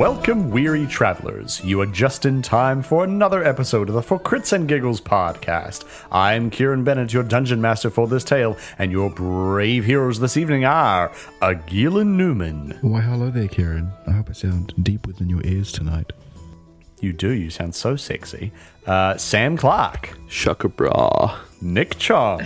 [0.00, 1.62] Welcome, weary travelers.
[1.62, 5.84] You are just in time for another episode of the For Crits and Giggles podcast.
[6.10, 10.64] I'm Kieran Bennett, your dungeon master for this tale, and your brave heroes this evening
[10.64, 11.10] are
[11.42, 12.78] Agilan Newman.
[12.80, 13.92] Why, hello there, Kieran.
[14.06, 16.14] I hope I sound deep within your ears tonight.
[17.00, 18.52] You do, you sound so sexy.
[18.86, 21.38] Uh, Sam Clark, Shaka bra.
[21.60, 22.40] Nick Chong,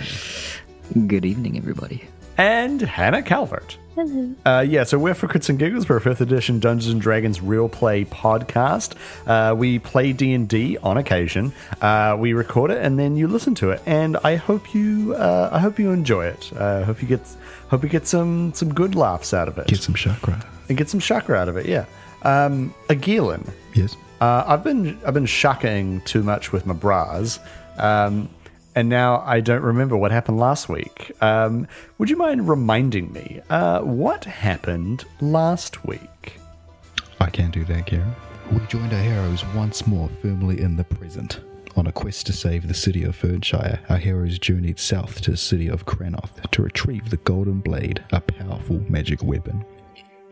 [1.07, 2.03] Good evening, everybody.
[2.37, 3.77] and Hannah Calvert.
[3.95, 4.33] Hello.
[4.45, 5.87] Uh, yeah, so we're for Crits and Giggles.
[5.87, 8.93] We're a fifth edition Dungeons and Dragons real play podcast.
[9.25, 11.53] Uh, we play D and D on occasion.
[11.79, 13.81] Uh, we record it and then you listen to it.
[13.85, 16.51] And I hope you, uh, I hope you enjoy it.
[16.59, 17.21] I hope you get,
[17.69, 20.45] hope you get some some good laughs out of it Get some chakra.
[20.67, 21.65] and get some chakra out of it.
[21.65, 21.85] Yeah.
[22.23, 23.95] Um, Agilin, Yes?
[24.19, 27.39] uh, I've been I've been shakaing too much with my bras,
[27.77, 28.27] um,
[28.75, 31.11] and now I don't remember what happened last week.
[31.21, 36.39] Um, would you mind reminding me uh, what happened last week?
[37.19, 38.13] I can do that, Kieran.
[38.51, 41.39] We joined our heroes once more firmly in the present.
[41.77, 45.37] On a quest to save the city of Fernshire, our heroes journeyed south to the
[45.37, 49.65] city of Cranoth to retrieve the Golden Blade, a powerful magic weapon.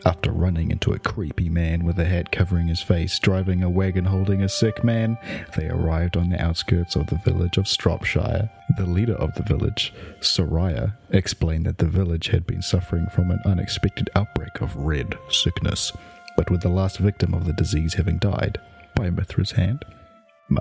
[0.05, 4.03] After running into a creepy man with a hat covering his face driving a wagon
[4.03, 5.17] holding a sick man,
[5.55, 8.49] they arrived on the outskirts of the village of Stropshire.
[8.77, 13.39] The leader of the village, Soraya, explained that the village had been suffering from an
[13.45, 15.93] unexpected outbreak of red sickness,
[16.35, 18.59] but with the last victim of the disease having died
[18.95, 19.85] by Mithra's hand,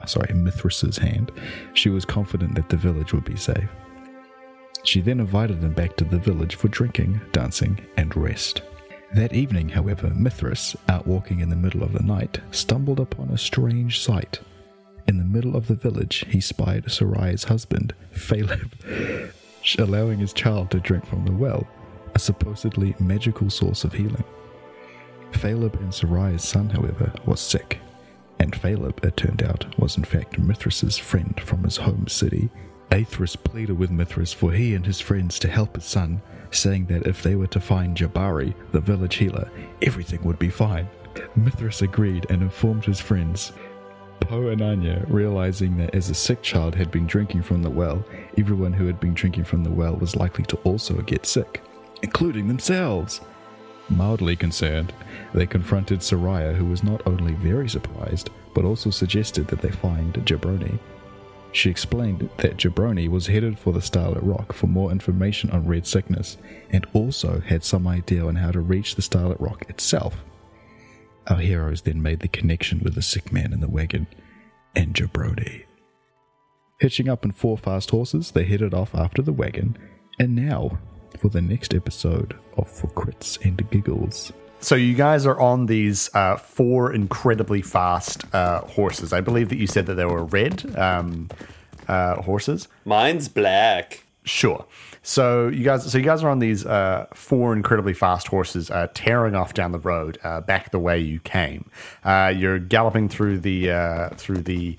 [0.07, 1.33] sorry, Mithras' hand,
[1.75, 3.69] she was confident that the village would be safe.
[4.85, 8.63] She then invited them back to the village for drinking, dancing, and rest.
[9.15, 13.37] That evening, however, Mithras, out walking in the middle of the night, stumbled upon a
[13.37, 14.41] strange sight.
[15.07, 18.73] In the middle of the village, he spied Soraya's husband, Phaleb,
[19.79, 21.67] allowing his child to drink from the well,
[22.15, 24.25] a supposedly magical source of healing.
[25.33, 27.81] Phaleb and Soraya's son, however, was sick,
[28.39, 32.49] and Phaleb, it turned out, was in fact Mithras's friend from his home city.
[32.91, 36.23] Aethris pleaded with Mithras for he and his friends to help his son,
[36.55, 40.89] saying that if they were to find Jabari, the village healer, everything would be fine.
[41.37, 43.53] Mithras agreed and informed his friends.
[44.21, 48.05] Poe and Anya, realizing that as the sick child had been drinking from the well,
[48.39, 51.61] everyone who had been drinking from the well was likely to also get sick,
[52.03, 53.21] including themselves.
[53.89, 54.93] Mildly concerned,
[55.35, 60.15] they confronted Soraya, who was not only very surprised, but also suggested that they find
[60.15, 60.79] Jabroni.
[61.53, 65.87] She explained that Jabroni was headed for the Starlit Rock for more information on red
[65.87, 66.39] sickness,
[66.71, 70.25] and also had some idea on how to reach the Starlit Rock itself.
[71.27, 74.07] Our heroes then made the connection with the sick man in the wagon
[74.75, 75.65] and Jabroni.
[76.81, 79.77] Hitching up in four fast horses, they headed off after the wagon,
[80.19, 80.79] and now
[81.19, 84.33] for the next episode of For Crits and Giggles.
[84.63, 89.13] So you guys are on these uh, four incredibly fast uh, horses.
[89.13, 91.29] I believe that you said that they were red um,
[91.89, 92.69] uh, horses.
[92.85, 94.05] Mine's black.
[94.23, 94.65] Sure.
[95.03, 98.87] So you guys, so you guys are on these uh, four incredibly fast horses, uh,
[98.95, 101.69] tearing off down the road, uh, back the way you came.
[102.05, 104.77] Uh, you're galloping through the uh, through the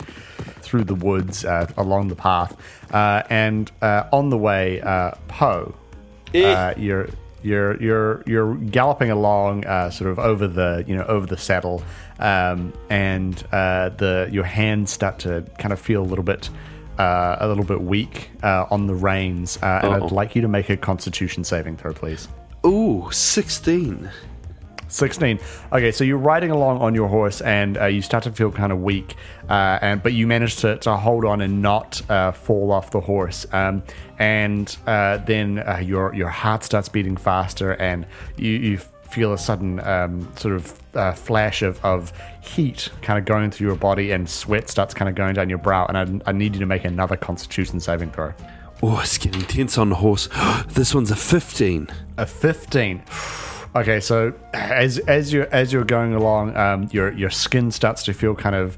[0.61, 2.55] through the woods uh, along the path,
[2.93, 5.75] uh, and uh, on the way, uh, Poe,
[6.33, 7.09] uh, you're
[7.43, 11.83] you're you're you're galloping along, uh, sort of over the you know over the saddle,
[12.19, 16.49] um, and uh, the your hands start to kind of feel a little bit
[16.97, 19.93] uh, a little bit weak uh, on the reins, uh, and.
[19.93, 22.27] I'd like you to make a Constitution saving throw, please.
[22.65, 24.09] Ooh, 16.
[24.93, 25.39] 16
[25.71, 28.71] okay so you're riding along on your horse and uh, you start to feel kind
[28.71, 29.15] of weak
[29.49, 32.99] uh, and but you manage to, to hold on and not uh, fall off the
[32.99, 33.83] horse um,
[34.19, 38.05] and uh, then uh, your your heart starts beating faster and
[38.37, 43.25] you, you feel a sudden um, sort of uh, flash of, of heat kind of
[43.25, 46.29] going through your body and sweat starts kind of going down your brow and I,
[46.29, 48.33] I need you to make another constitution saving throw
[48.85, 50.27] Oh, it's getting tense on the horse.
[50.67, 51.87] this one's a 15.
[52.17, 53.01] A 15.
[53.75, 58.13] Okay, so as as you're as you're going along, um, your your skin starts to
[58.13, 58.77] feel kind of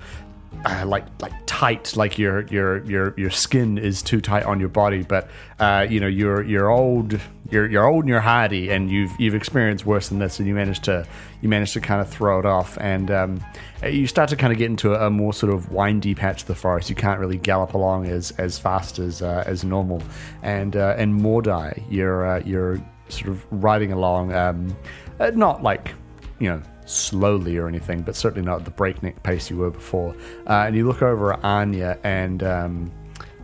[0.63, 4.69] uh, like like tight, like your your your your skin is too tight on your
[4.69, 5.03] body.
[5.03, 7.19] But uh, you know you're you're old,
[7.51, 10.55] you're you're old and you're hardy, and you've you've experienced worse than this, and you
[10.55, 11.05] manage to
[11.41, 13.45] you managed to kind of throw it off, and um,
[13.83, 16.47] you start to kind of get into a, a more sort of windy patch of
[16.47, 16.89] the forest.
[16.89, 20.01] You can't really gallop along as as fast as uh, as normal,
[20.41, 24.75] and uh, and Mordai, you're uh, you're sort of riding along, um,
[25.19, 25.93] uh, not like
[26.39, 30.15] you know slowly or anything, but certainly not at the breakneck pace you were before.
[30.47, 32.91] Uh, and you look over at Anya, and um,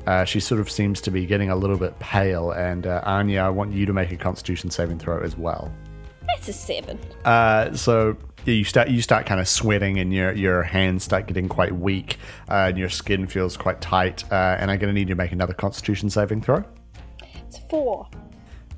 [0.07, 2.51] uh, she sort of seems to be getting a little bit pale.
[2.51, 5.71] And uh, Anya, I want you to make a Constitution saving throw as well.
[6.27, 6.99] That's a seven.
[7.25, 8.15] Uh, so
[8.45, 12.17] you start you start kind of sweating, and your your hands start getting quite weak,
[12.49, 14.23] uh, and your skin feels quite tight.
[14.31, 16.63] Uh, and I'm going to need you to make another Constitution saving throw.
[17.47, 18.07] It's four.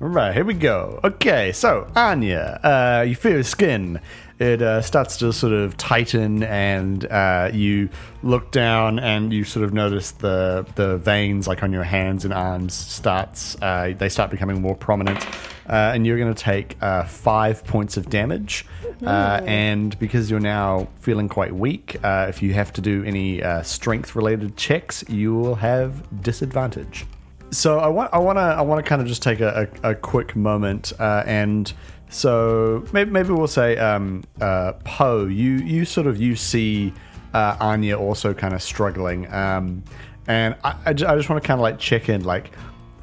[0.00, 0.98] All right, here we go.
[1.04, 4.00] Okay, so Anya, uh, you feel your skin.
[4.40, 7.88] It uh, starts to sort of tighten, and uh, you
[8.24, 12.34] look down, and you sort of notice the the veins, like on your hands and
[12.34, 15.24] arms, starts uh, they start becoming more prominent,
[15.68, 18.66] uh, and you're going to take uh, five points of damage.
[19.06, 23.42] Uh, and because you're now feeling quite weak, uh, if you have to do any
[23.42, 27.06] uh, strength related checks, you will have disadvantage.
[27.54, 29.90] So I want I want to I want to kind of just take a, a,
[29.90, 31.72] a quick moment uh, and
[32.10, 36.92] so maybe, maybe we'll say um, uh, Poe you you sort of you see
[37.32, 39.84] uh, Anya also kind of struggling um,
[40.26, 42.50] and I, I ju- I just want to kind of like check in like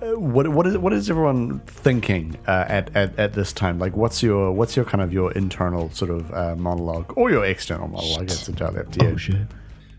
[0.02, 3.80] uh, what what is what is everyone thinking uh, at, at at this time?
[3.80, 7.46] Like what's your what's your kind of your internal sort of uh, monologue or your
[7.46, 9.12] external monologue it's entirely up to you.
[9.12, 9.48] Oh shit.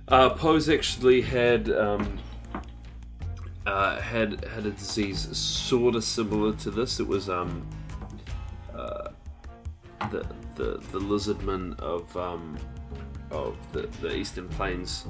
[0.09, 2.19] Uh, Poe's actually had um,
[3.67, 7.01] uh, had had a disease sort of similar to this.
[7.01, 7.67] It was um,
[8.75, 9.09] uh,
[10.11, 10.27] the
[10.57, 12.59] the the lizardmen of um,
[13.31, 15.07] of the, the eastern plains.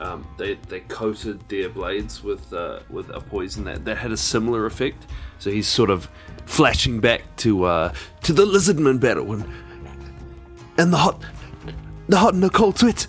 [0.00, 4.16] Um, they, they coated their blades with uh, with a poison that, that had a
[4.16, 5.06] similar effect.
[5.38, 6.08] So he's sort of
[6.46, 7.92] flashing back to uh,
[8.22, 9.44] to the lizardman battle and
[10.78, 11.20] and the hot
[12.08, 13.08] the hot and the cold sweats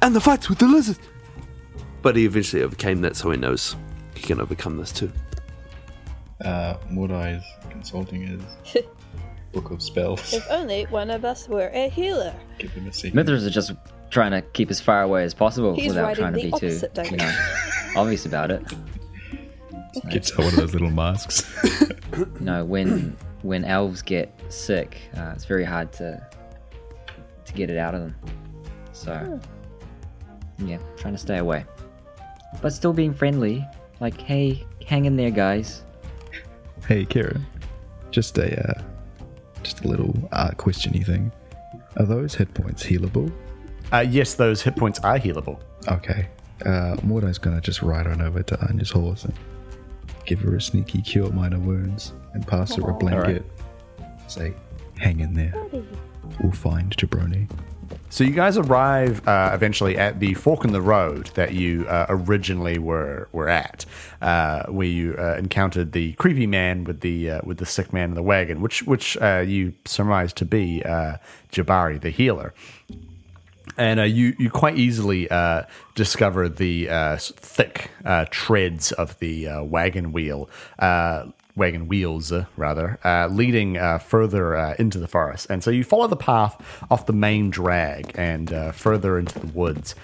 [0.00, 0.98] and the fights with the lizard.
[2.04, 3.74] But he eventually overcame that, so he knows
[4.14, 5.10] he can overcome this too.
[6.44, 8.42] Uh, Mordai's consulting his
[9.52, 10.34] book of spells.
[10.34, 12.34] If only one of us were a healer.
[12.58, 13.14] Give him a secret.
[13.14, 13.72] Mithras is just
[14.10, 16.78] trying to keep as far away as possible He's without trying to be too,
[17.10, 17.36] you know,
[17.96, 18.62] obvious about it.
[20.10, 21.42] Gets out one of those little masks.
[22.14, 26.24] You know, when when elves get sick, uh, it's very hard to
[27.44, 28.14] to get it out of them.
[28.92, 29.40] So,
[30.58, 31.64] yeah, trying to stay away,
[32.62, 33.66] but still being friendly.
[34.00, 35.82] Like, hey, hang in there, guys.
[36.88, 37.46] hey, Kieran.
[38.10, 38.82] Just a uh,
[39.62, 41.32] just a little uh, questiony thing.
[41.96, 43.32] Are those hit points healable?
[43.92, 46.26] uh, yes those hit points are healable Okay.
[46.64, 49.34] Uh, Mordai's gonna just ride on over to Anya's horse and
[50.24, 53.44] give her a sneaky cure minor wounds and pass her a blanket.
[54.26, 54.54] Say,
[54.98, 55.52] hang in there.
[56.40, 57.50] We'll find Jabroni.
[58.14, 62.06] So you guys arrive uh, eventually at the fork in the road that you uh,
[62.08, 63.84] originally were were at,
[64.22, 68.10] uh, where you uh, encountered the creepy man with the uh, with the sick man
[68.10, 70.80] in the wagon, which which uh, you surmised to be
[71.50, 72.54] Jabari, the healer.
[73.76, 75.26] And you you quite easily
[75.96, 76.86] discover the
[77.18, 77.90] thick
[78.30, 80.48] treads of the wagon wheel,
[81.56, 85.46] wagon wheels uh, rather, uh, leading uh, further uh, into the forest.
[85.48, 86.60] And so you follow the path
[86.90, 89.94] off the main drag and uh, further into the woods.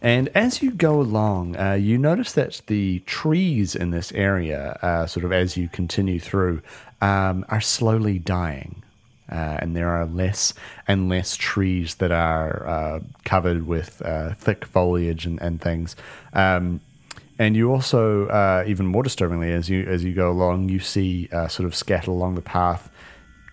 [0.00, 5.24] And as you go along, uh, you notice that the trees in this area, sort
[5.24, 6.62] of as you continue through,
[7.00, 8.82] um, are slowly dying
[9.28, 10.54] and there are less
[10.86, 14.00] and less trees that are covered with
[14.36, 15.96] thick foliage and, and things.
[16.32, 16.80] Um,
[17.38, 21.28] and you also, uh, even more disturbingly, as you as you go along, you see
[21.32, 22.90] uh, sort of scattered along the path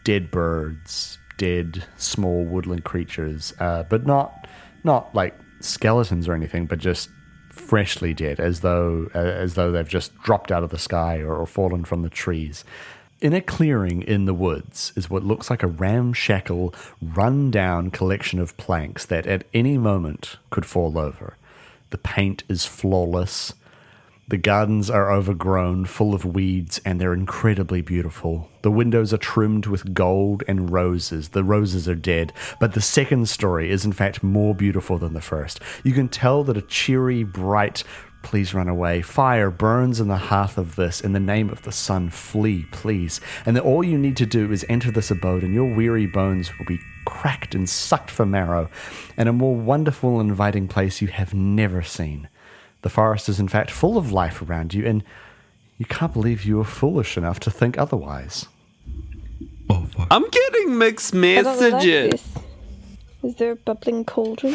[0.04, 4.48] dead birds, dead small woodland creatures, uh, but not
[4.84, 7.10] not like skeletons or anything, but just
[7.52, 11.36] freshly dead, as though uh, as though they've just dropped out of the sky or,
[11.36, 12.64] or fallen from the trees.
[13.22, 18.58] In a clearing in the woods is what looks like a ramshackle, run-down collection of
[18.58, 21.38] planks that at any moment could fall over.
[21.92, 23.54] The paint is flawless.
[24.28, 28.50] The gardens are overgrown, full of weeds, and they're incredibly beautiful.
[28.64, 31.30] The windows are trimmed with gold and roses.
[31.30, 35.22] The roses are dead, but the second story is in fact more beautiful than the
[35.22, 35.60] first.
[35.84, 37.84] You can tell that a cheery, bright,
[38.24, 41.02] please run away, fire burns in the hearth of this.
[41.02, 43.22] In the name of the sun, flee, please.
[43.46, 46.50] And that all you need to do is enter this abode, and your weary bones
[46.58, 48.72] will be cracked and sucked for marrow,
[49.18, 52.28] and a more wonderful and inviting place you have never seen.
[52.86, 55.04] The forest is, in fact, full of life around you, and
[55.80, 58.46] you can't believe you were foolish enough to think otherwise.
[59.72, 60.08] Oh fuck.
[60.12, 62.12] I'm getting mixed I don't like messages.
[62.12, 62.44] this.
[63.24, 64.54] Is there a bubbling cauldron?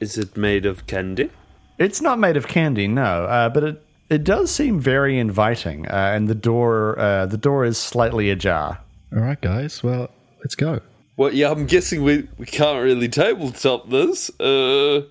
[0.00, 1.28] Is it made of candy?
[1.76, 6.12] It's not made of candy, no, uh, but it it does seem very inviting, uh,
[6.14, 8.78] and the door uh, the door is slightly ajar.
[9.14, 9.82] All right, guys.
[9.82, 10.80] Well, let's go.
[11.18, 14.30] Well, yeah, I'm guessing we, we can't really tabletop this.
[14.40, 15.02] Uh,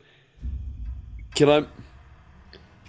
[1.35, 1.65] can I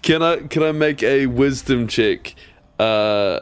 [0.02, 2.35] can I can I make a wisdom check
[2.78, 3.40] uh,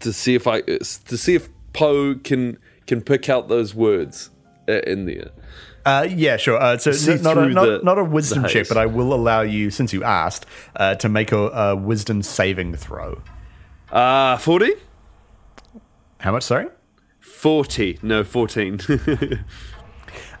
[0.00, 0.84] to see if I to
[1.18, 4.30] see if Poe can can pick out those words
[4.68, 5.30] uh, in there.
[5.84, 6.60] Uh, yeah, sure.
[6.60, 9.70] Uh, so not a not, the- not a wisdom check, but I will allow you,
[9.70, 13.20] since you asked, uh, to make a, a wisdom saving throw.
[13.90, 14.74] Uh, 40?
[16.20, 16.44] How much?
[16.44, 16.68] Sorry.
[17.20, 17.98] 40.
[18.02, 18.80] No, 14.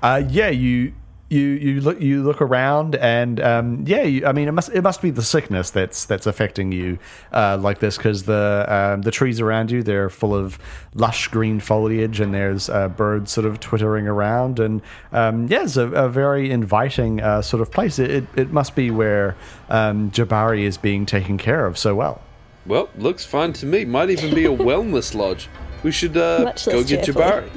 [0.02, 0.92] Uh, yeah, you
[1.32, 4.82] you you look you look around, and um, yeah, you, I mean, it must it
[4.82, 6.98] must be the sickness that's that's affecting you
[7.32, 10.58] uh, like this because the um, the trees around you they're full of
[10.94, 15.76] lush green foliage, and there's uh, birds sort of twittering around, and um, yeah, it's
[15.76, 17.98] a, a very inviting uh, sort of place.
[17.98, 19.34] It, it it must be where
[19.70, 22.20] um, Jabari is being taken care of so well.
[22.66, 23.84] well, looks fine to me.
[23.86, 25.48] Might even be a wellness lodge.
[25.82, 27.22] We should uh, go get cheerful.
[27.22, 27.50] Jabari.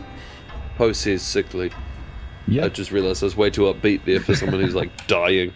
[0.77, 1.72] Poe says sickly.
[2.48, 2.66] Yeah.
[2.66, 5.54] I just realised I was way too upbeat there for someone who's like dying.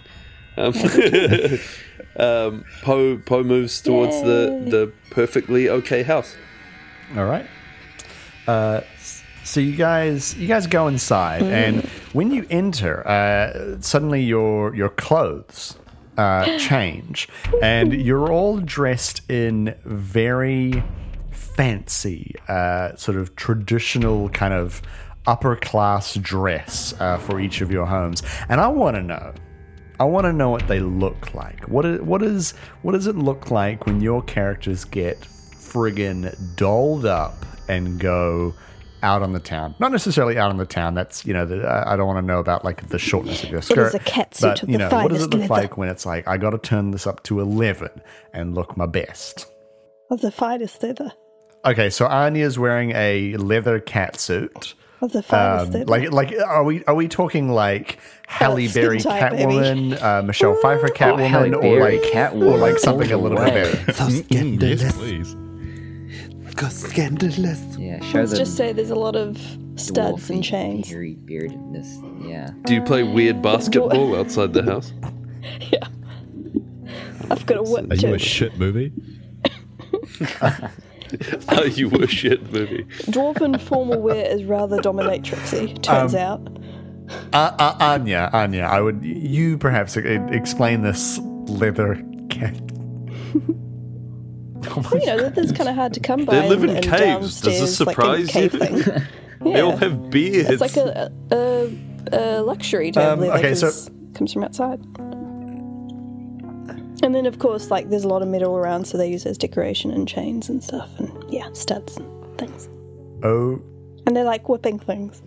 [0.57, 0.73] Um,
[2.17, 6.35] um, Poe Poe moves towards the, the perfectly okay house.
[7.15, 7.47] All right.
[8.47, 8.81] Uh,
[9.43, 14.89] so you guys, you guys go inside, and when you enter, uh, suddenly your your
[14.89, 15.77] clothes
[16.17, 17.29] uh, change,
[17.61, 20.83] and you're all dressed in very
[21.31, 24.81] fancy, uh, sort of traditional kind of
[25.29, 28.23] upper class dress uh, for each of your homes.
[28.49, 29.33] And I want to know.
[29.99, 31.67] I want to know what they look like.
[31.67, 37.05] What is, what is what does it look like when your characters get friggin' dolled
[37.05, 38.55] up and go
[39.03, 39.75] out on the town?
[39.77, 40.95] Not necessarily out on the town.
[40.95, 43.61] That's you know the, I don't want to know about like the shortness of your
[43.61, 43.89] skirt.
[43.89, 45.53] is a catsuit but, of you the know, what does it look leather?
[45.53, 48.01] like when it's like I got to turn this up to eleven
[48.33, 49.45] and look my best?
[50.09, 51.11] Of the finest leather.
[51.65, 54.73] Okay, so Anya's wearing a leather catsuit.
[55.01, 58.97] Of the finest Um, like, like, are we are we talking like Halle skin Berry.
[58.97, 63.53] Catwoman, uh, Michelle Pfeiffer Catwoman, Halle or like, Catwoman or like something a little bit
[63.53, 63.63] way.
[63.63, 63.93] better?
[63.93, 64.91] So scandalous.
[64.97, 65.35] please.
[66.69, 67.61] Scandalous.
[67.77, 69.37] Yeah, show Let's just say there's a lot of
[69.77, 70.89] studs and chains.
[70.89, 71.87] hairy beardedness.
[72.27, 72.49] Yeah.
[72.65, 74.91] Do you play weird basketball outside the house?
[75.71, 75.87] Yeah.
[77.31, 78.13] I've got a whip Are you too.
[78.13, 78.91] a shit movie?
[81.49, 82.83] Are you a shit movie?
[83.11, 86.57] Dwarven formal wear is rather dominatrixy, turns Um, out.
[87.33, 91.95] Uh, uh, Anya, Anya, I would you perhaps explain this leather
[92.29, 92.53] cat.
[94.67, 96.39] oh my You know, leather's kind of hard to come by.
[96.39, 97.41] They live in and caves.
[97.41, 98.59] Does this downstairs, like, in surprise cave you?
[98.83, 99.01] Thing.
[99.41, 100.49] They all have beards.
[100.49, 101.69] It's like a, a,
[102.11, 103.71] a luxury to have Um, leather okay, so-
[104.13, 104.81] comes from outside.
[107.01, 109.29] And then, of course, like there's a lot of metal around, so they use it
[109.29, 112.67] as decoration and chains and stuff, and yeah, studs and things.
[113.23, 113.61] Oh,
[114.05, 115.21] And they're like whipping things.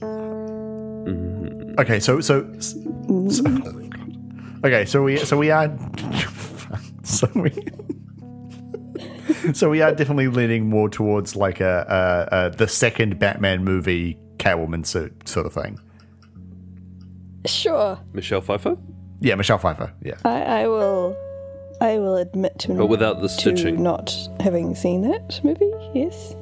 [0.00, 1.78] Mm-hmm.
[1.78, 2.00] okay.
[2.00, 3.28] So so, mm-hmm.
[3.30, 4.84] so okay.
[4.86, 5.76] So we so we are
[7.02, 7.52] so we.
[9.52, 14.18] So we are definitely leaning more towards like a, a, a the second Batman movie
[14.38, 15.78] Catwoman suit sort of thing.
[17.46, 18.76] Sure, Michelle Pfeiffer,
[19.20, 19.92] Yeah, Michelle Pfeiffer.
[20.02, 20.14] Yeah.
[20.24, 21.16] I, I will.
[21.80, 23.82] I will admit to but without the to stitching.
[23.82, 25.70] not having seen that movie.
[25.94, 26.34] Yes,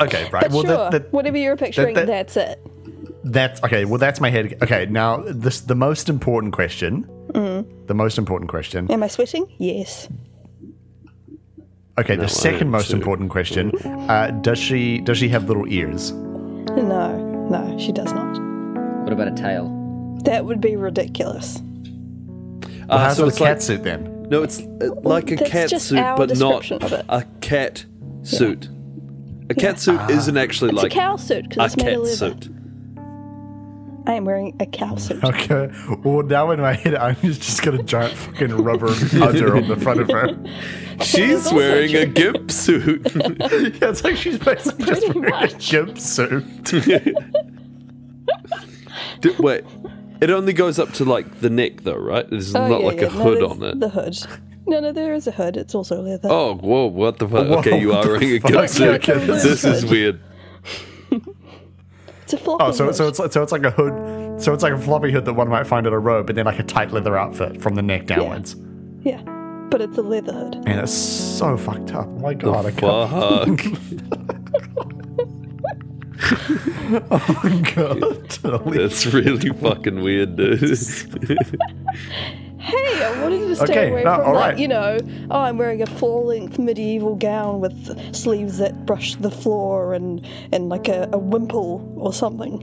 [0.00, 0.42] Okay, right.
[0.42, 2.60] but well, sure, that, that, whatever you're picturing, that- that's it.
[3.26, 3.86] That's okay.
[3.86, 4.58] Well, that's my head.
[4.62, 7.08] Okay, now this the most important question.
[7.28, 7.86] Mm.
[7.86, 8.90] The most important question.
[8.90, 9.46] Am I sweating?
[9.58, 10.08] Yes.
[11.96, 12.96] Okay, No, the second most too.
[12.96, 13.72] important question.
[14.10, 16.12] Uh, does she does she have little ears?
[16.12, 17.16] No,
[17.48, 18.38] no, she does not.
[19.04, 19.68] What about a tail?
[20.24, 21.60] That would be ridiculous.
[21.60, 24.26] Well, Ah, how's so the it's cat like suit then?
[24.30, 27.04] no, it's uh, like a cat suit, but not description of it.
[27.08, 27.84] a cat
[28.22, 28.68] suit.
[29.50, 32.00] A cat suit isn't actually It's like a cow suit because it's made of cat
[32.02, 32.16] leather.
[32.40, 32.50] suit.
[34.06, 35.24] I am wearing a cow suit.
[35.24, 35.70] Okay.
[36.02, 38.88] Well, now in my head, I'm just got a giant fucking rubber
[39.22, 40.28] udder on the front of her.
[41.02, 43.00] She's wearing a gimp suit.
[43.14, 45.54] yeah, it's like she's basically just Pretty wearing much.
[45.54, 46.44] a gimp suit.
[49.20, 49.64] D- Wait,
[50.24, 52.28] it only goes up to like the neck, though, right?
[52.28, 53.06] There's Oh, not yeah, like yeah.
[53.06, 53.80] a hood there's on it.
[53.80, 54.16] The hood.
[54.66, 55.56] No, no, there is a hood.
[55.58, 56.28] It's also leather.
[56.32, 56.86] Oh, whoa!
[56.86, 57.46] What the fuck?
[57.46, 58.68] Oh, whoa, okay, you are wearing a fuck?
[58.70, 58.94] suit.
[58.94, 60.20] It's a loose This is weird.
[62.22, 62.94] It's a floppy Oh, so hood.
[62.96, 64.40] so it's so it's like a hood.
[64.42, 66.46] So it's like a floppy hood that one might find at a robe, but then
[66.46, 68.56] like a tight leather outfit from the neck downwards.
[69.02, 69.20] yeah,
[69.70, 70.54] but it's a leather hood.
[70.66, 72.06] And it's so fucked up.
[72.06, 73.60] Oh my god, I The can't.
[73.60, 73.70] fuck?
[77.10, 78.32] Oh my god.
[78.42, 80.60] Holy That's really fucking weird, dude.
[82.58, 84.58] Hey, I wanted to stay Okay, away no, from all like right.
[84.58, 84.96] you know.
[85.30, 90.70] Oh, I'm wearing a full-length medieval gown with sleeves that brush the floor and and
[90.70, 92.62] like a, a wimple or something.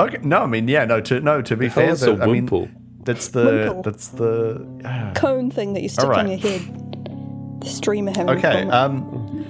[0.00, 1.02] Okay, no, I mean, yeah, no.
[1.02, 2.68] To no, to be fair, is a that- I mean, wimple?
[3.04, 3.82] that's the Wimple.
[3.82, 6.20] that's the Cone thing that you stick All right.
[6.20, 7.60] on your head.
[7.60, 8.62] The streamer having okay.
[8.70, 9.44] Um,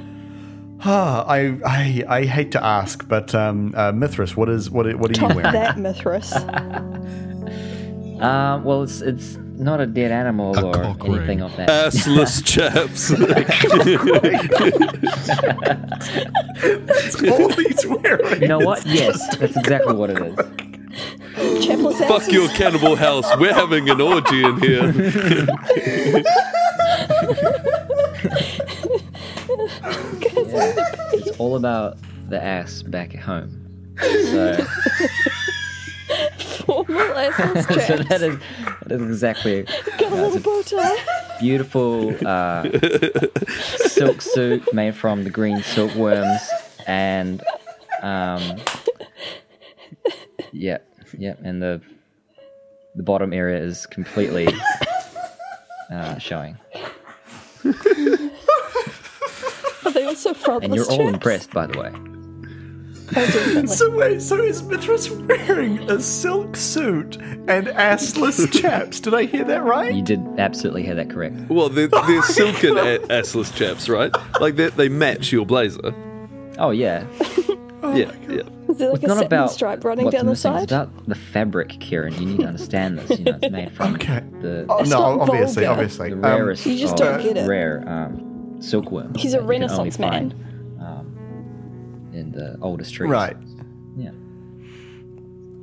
[0.86, 5.10] I, I I hate to ask, but um, uh, Mithras, what is what are- what
[5.10, 5.52] are you Top wearing?
[5.52, 6.32] that, Mithras.
[8.20, 11.40] Um, well, it's it's not a dead animal A or anything ring.
[11.42, 11.68] of that.
[11.68, 13.08] Assless chaps.
[16.86, 18.42] that's All he's wearing.
[18.42, 18.84] you know what?
[18.86, 20.36] Yes, that's exactly what it is.
[21.66, 22.32] Chapless Fuck asses.
[22.32, 23.26] your cannibal house.
[23.38, 24.92] We're having an orgy in here.
[31.16, 31.98] It's all about
[32.28, 33.60] the ass back at home.
[34.00, 34.56] So,
[36.64, 38.38] Formal assless so that is
[38.86, 39.62] that is exactly
[39.98, 40.96] Got a little bow tie.
[41.38, 42.64] beautiful uh,
[43.86, 46.40] silk suit made from the green silkworms
[46.86, 47.42] and
[48.02, 48.56] um,
[50.52, 50.78] yeah,
[51.18, 51.80] yeah, and the
[52.96, 54.48] the bottom area is completely
[55.92, 56.56] uh, showing,
[57.64, 58.13] Are they
[60.04, 61.92] also frontless and you're all impressed, by the way.
[61.94, 62.00] Oh.
[63.66, 68.99] So wait, so is Mithras wearing a silk suit and assless chaps?
[68.99, 69.92] Did I hear that right?
[69.94, 71.37] You did absolutely hear that correct.
[71.49, 74.11] Well, they're, they're silken a- assless chaps, right?
[74.40, 75.94] Like they they match your blazer.
[76.58, 77.06] Oh yeah,
[77.82, 78.42] yeah, yeah.
[78.68, 80.52] Is there like it's a not satin about stripe running what's down the missing.
[80.52, 80.62] side?
[80.64, 82.14] It's about the fabric, Kieran.
[82.14, 83.18] You need to understand this.
[83.18, 84.23] You know, it's made from Okay.
[84.40, 85.82] the, Oh, It's no, not obviously, vulgar.
[85.82, 86.08] obviously.
[86.11, 87.46] the Um, rarest You just don't get it.
[87.46, 88.33] rare um,
[88.64, 89.14] silkworm.
[89.14, 90.11] He's a that you can only Renaissance man.
[90.11, 90.33] find,
[90.80, 93.11] um, in the oldest trees.
[93.11, 93.37] right.
[93.97, 94.11] Yeah.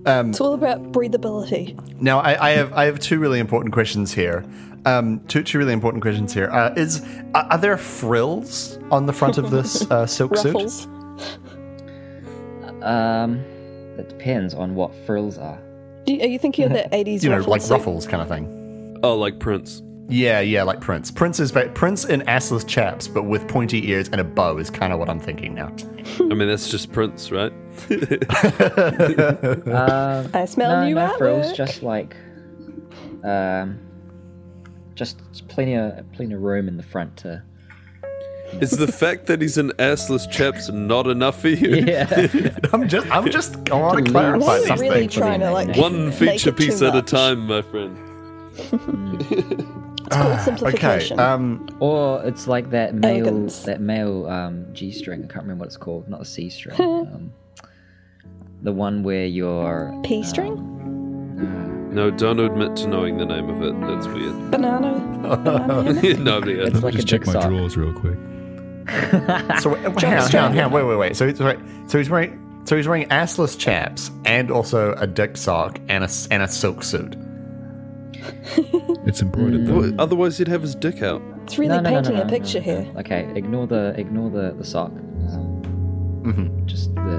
[0.06, 1.78] Um, It's all about breathability.
[2.02, 4.44] now, I, I have I have two really important questions here.
[4.86, 6.50] Um, two two really important questions here.
[6.52, 7.02] Uh, is
[7.36, 10.54] are, are there frills on the front of this uh, silk suit?
[10.56, 10.88] Ruffles.
[12.82, 13.44] Um,
[13.98, 15.60] that depends on what frills are.
[16.06, 17.52] Do you, are you thinking of the 80s You know, ruffles?
[17.52, 17.72] like suit?
[17.74, 19.00] ruffles kind of thing.
[19.04, 19.84] Oh, like Prince.
[20.12, 21.10] Yeah, yeah, like Prince.
[21.10, 24.92] Prince is Prince in assless chaps, but with pointy ears and a bow is kind
[24.92, 25.74] of what I'm thinking now.
[26.20, 27.54] I mean, that's just Prince, right?
[29.72, 31.48] Uh, I smell no, new no frills.
[31.48, 31.56] artwork.
[31.56, 32.16] Just like,
[33.24, 33.80] um,
[34.96, 37.42] just plenty of plenty of room in the front to.
[38.60, 41.86] Is the fact that he's an assless chaps not enough for you?
[41.86, 42.28] Yeah.
[42.74, 44.90] I'm just, I'm just, I want to Leave clarify something.
[44.90, 45.78] really for the trying to like.
[45.78, 47.98] One feature piece at a time, my friend.
[50.12, 51.20] It's called Okay, simplification.
[51.20, 53.64] um, Or it's like that male Elegance.
[53.64, 55.24] that male um, G string.
[55.24, 56.10] I can't remember what it's called.
[56.10, 56.80] Not the C string.
[56.82, 57.32] um,
[58.62, 60.56] the one where you're P string?
[61.94, 63.80] No, don't admit to knowing the name of it.
[63.88, 64.34] That's weird.
[64.52, 64.94] Banana?
[65.22, 66.20] Banana hammock?
[66.20, 66.68] Nobody has.
[66.74, 67.50] It's like just a check dick my sock.
[67.50, 68.18] drawers real quick.
[69.62, 71.16] so wait, hang on, hang on, hang on, wait, wait, wait.
[71.16, 71.60] So he's right.
[71.88, 76.08] So he's wearing, so he's wearing assless chaps and also a dick sock and a
[76.08, 77.16] s- and a silk suit.
[79.08, 79.96] It's embroidered though.
[79.98, 81.22] Otherwise, he'd have his dick out.
[81.44, 82.64] It's really No, no, no, painting no, no, a no, picture no.
[82.66, 82.94] here.
[82.98, 84.92] Okay, ignore the ignore the the sock.
[84.92, 85.58] Um,
[86.24, 86.66] Mm-hmm.
[86.68, 87.18] Just the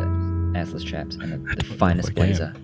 [0.55, 2.27] assless chaps and the, the finest if I can.
[2.27, 2.55] blazer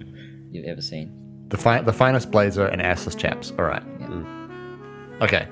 [0.53, 1.13] you've ever seen.
[1.49, 3.53] The fi- the finest blazer and assless chaps.
[3.59, 3.83] All right.
[4.01, 5.25] Yeah.
[5.25, 5.49] Okay.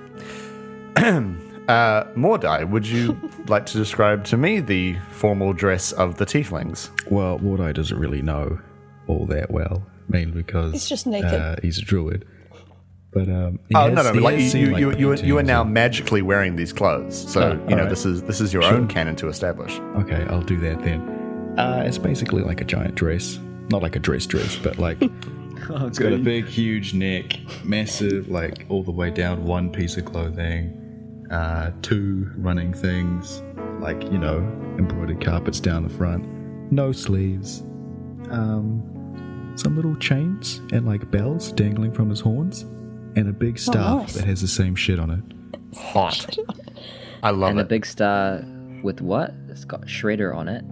[0.97, 6.91] uh, Mordai, would you like to describe to me the formal dress of the tieflings?
[7.11, 8.61] Well, Mordai doesn't really know
[9.09, 11.33] all that well, mainly because He's just naked.
[11.33, 12.27] Uh, he's a druid.
[13.17, 14.13] But um, Oh no no!
[14.21, 17.17] Like you, you, like, you, you, are, you are now of- magically wearing these clothes,
[17.33, 17.89] so Oh, you know alright.
[17.89, 19.79] this is this is your own canon to establish.
[20.01, 21.01] Okay, I'll do that then.
[21.59, 23.39] Uh, it's basically like a giant dress,
[23.71, 28.67] not like a dress dress, but like it's got a big, huge neck, massive, like
[28.69, 33.43] all the way down one piece of clothing, uh, two running things,
[33.81, 34.41] like you know,
[34.77, 36.27] embroidered carpets down the front,
[36.71, 37.61] no sleeves,
[38.31, 42.67] um, some little chains and like bells dangling from his horns,
[43.17, 44.15] and a big staff nice.
[44.15, 45.77] that has the same shit on it.
[45.77, 46.37] Hot.
[47.23, 47.63] I love And it.
[47.63, 48.45] And a big star
[48.83, 49.35] with what?
[49.49, 50.65] It's got shredder on it.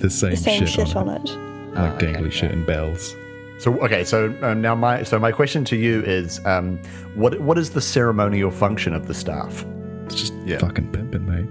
[0.00, 1.30] The same, The same shit, shit on, on it.
[1.30, 1.36] it.
[1.74, 3.14] like Oh, okay, dangly shit and bells.
[3.58, 6.78] So okay, so uh, now my so my question to you is, um,
[7.14, 9.64] what what is the ceremonial function of the staff?
[10.06, 10.58] It's just Yeah.
[10.58, 11.48] fucking pimping, mate.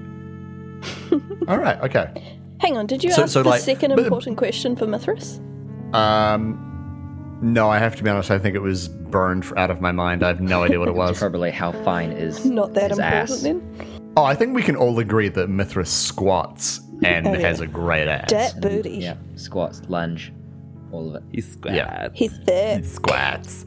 [1.47, 2.37] All right, okay.
[2.59, 5.39] Hang on, did you So- ask so, the like- second but- important question for Mithras?
[5.93, 6.70] Um,
[7.41, 8.31] no, I have to be honest.
[8.31, 10.23] I think it was burned out of my mind.
[10.23, 11.17] I have no idea what it was.
[11.19, 13.41] probably how fine is Not that his important ass.
[13.41, 14.13] then.
[14.17, 17.39] Oh, I think we can all agree that Mithras squats and Oh, yeah.
[17.39, 18.29] has a great ass.
[18.29, 18.97] Dat booty.
[18.97, 20.33] Yeah, squats, lunge,
[20.91, 21.23] all of it.
[21.31, 22.09] He's Yeah.
[22.13, 22.85] He's thick.
[22.85, 23.65] Squats.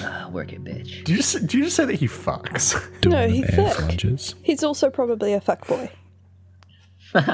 [0.00, 1.04] Ah, work it, bitch.
[1.04, 2.72] Do you just, do you just say that he fucks?
[3.02, 3.88] Doing No, them he's ass thick.
[3.88, 4.34] lunges.
[4.42, 5.90] He's also probably a fuck boy.
[7.12, 7.28] That's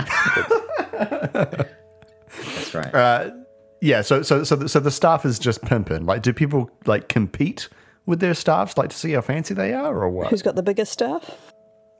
[2.74, 2.94] right.
[2.94, 3.30] Uh,
[3.82, 4.00] yeah.
[4.02, 6.06] So so so the, so the staff is just pimping.
[6.06, 7.68] Like, do people like compete
[8.06, 10.28] with their staffs, like to see how fancy they are, or what?
[10.30, 11.30] Who's got the biggest staff?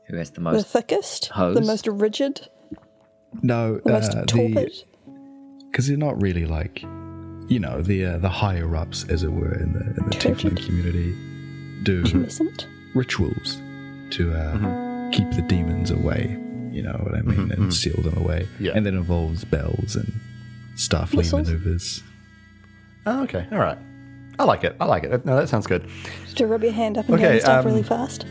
[0.08, 0.52] Who has the most?
[0.52, 0.68] The most?
[0.72, 2.48] thickest, the most rigid,
[3.42, 4.72] No, the most uh, torpid.
[5.70, 6.82] because they're not really like,
[7.48, 10.52] you know, the uh, the higher ups, as it were, in the in the Turgid.
[10.54, 11.12] tiefling community,
[11.84, 12.66] do Pubescent.
[12.94, 13.56] rituals
[14.16, 16.38] to uh, keep the demons away.
[16.72, 18.48] You know what I mean, and seal them away.
[18.58, 18.72] Yeah.
[18.74, 20.12] and that involves bells and
[20.76, 21.48] Starfleet Whistles?
[21.48, 22.02] maneuvers.
[23.06, 23.78] Oh, okay, all right.
[24.38, 24.76] I like it.
[24.80, 25.24] I like it.
[25.26, 25.88] No, that sounds good.
[26.36, 28.26] To rub your hand up and Okay, down and stuff um, really fast.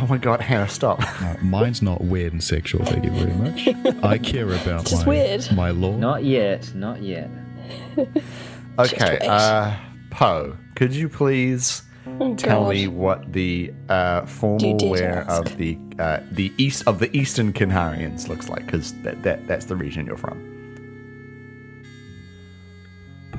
[0.00, 1.00] Oh my god, Hannah, stop.
[1.22, 2.84] Uh, mine's not weird and sexual.
[2.84, 3.68] Thank you very much.
[4.04, 5.52] I care about Just my weird.
[5.52, 5.96] my law.
[5.96, 6.72] Not yet.
[6.74, 7.30] Not yet.
[8.78, 9.74] Okay, uh,
[10.10, 11.82] Poe, could you please
[12.20, 12.70] Oh, tell God.
[12.70, 15.46] me what the uh, formal wear ask.
[15.50, 18.64] of the uh, the east of the Eastern Kinharians looks like?
[18.66, 20.38] Because that, that that's the region you're from.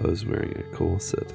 [0.01, 1.31] Poe's wearing a corset.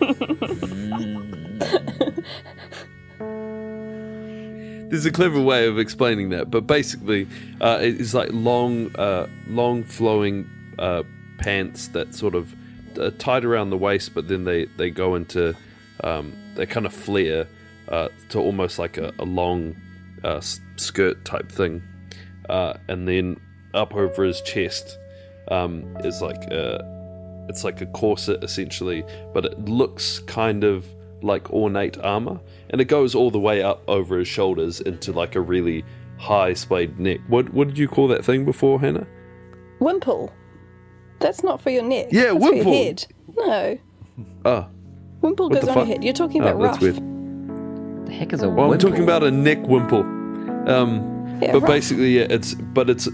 [4.90, 7.28] There's a clever way of explaining that, but basically,
[7.60, 11.04] uh, it's like long, uh, long flowing uh,
[11.38, 12.54] pants that sort of
[13.18, 15.54] tied around the waist, but then they they go into
[16.02, 17.46] um, they kind of flare
[17.88, 19.76] uh, to almost like a, a long
[20.24, 20.40] uh,
[20.76, 21.82] skirt type thing,
[22.48, 23.40] uh, and then
[23.74, 24.98] up over his chest
[25.48, 26.99] um, is like a
[27.50, 30.86] it's like a corset essentially, but it looks kind of
[31.22, 35.34] like ornate armor, and it goes all the way up over his shoulders into like
[35.34, 35.84] a really
[36.18, 37.20] high splayed neck.
[37.28, 39.06] What what did you call that thing before, Hannah?
[39.80, 40.32] Wimple.
[41.18, 42.08] That's not for your neck.
[42.10, 42.72] Yeah, that's For wimple.
[42.72, 43.06] your head.
[43.36, 43.78] No.
[44.46, 44.66] Oh,
[45.22, 46.04] Wimple What goes on your head.
[46.04, 46.98] You're talking oh about that's rough.
[46.98, 48.06] weird.
[48.06, 50.00] The heck is a Well, I'm talking about a neck wimple.
[50.00, 51.68] Um, Yeah, but rough.
[51.70, 53.06] basically, yeah, it's but it's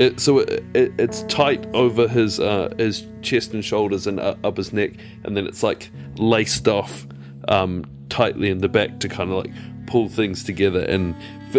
[0.00, 4.34] it, so it, it, it's tight over his uh, his chest and shoulders and uh,
[4.42, 4.92] up his neck,
[5.24, 7.06] and then it's like laced off
[7.48, 9.52] um, tightly in the back to kind of like
[9.86, 11.14] pull things together, and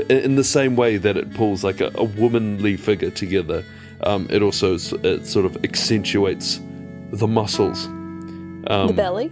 [0.09, 3.63] in the same way that it pulls like a, a womanly figure together,
[4.03, 6.59] um, it also it sort of accentuates
[7.11, 7.85] the muscles
[8.67, 9.27] Um, the belly.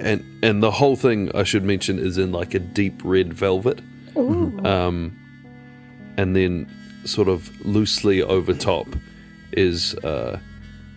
[0.00, 3.80] and and the whole thing I should mention is in like a deep red velvet.
[4.16, 5.12] Um,
[6.16, 6.66] and then
[7.04, 8.86] sort of loosely over top
[9.52, 10.38] is uh,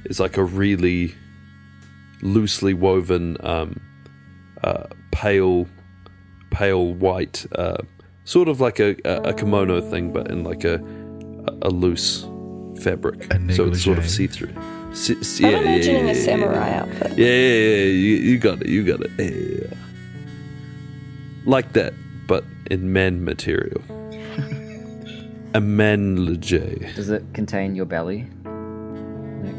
[0.05, 1.13] is like a really
[2.21, 3.79] loosely woven um,
[4.63, 5.67] uh, pale
[6.49, 7.77] pale white uh,
[8.23, 10.75] sort of like a, a, a kimono thing but in like a
[11.61, 12.25] a loose
[12.81, 14.53] fabric A so it's sort of see-through
[14.93, 17.17] Si- si- I'm yeah, yeah, imagining yeah, a samurai outfit.
[17.17, 19.11] Yeah, yeah, yeah, you, you got it, you got it.
[19.19, 19.77] Yeah, yeah.
[21.45, 21.93] Like that,
[22.25, 23.83] but in man material.
[25.53, 26.95] A manlege.
[26.95, 28.25] Does it contain your belly?